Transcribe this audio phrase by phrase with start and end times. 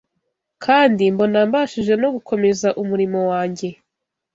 [0.63, 3.67] kandi mbona mbashije no gukomeza umurimo wanjye.